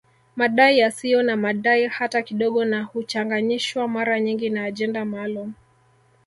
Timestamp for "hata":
1.87-2.21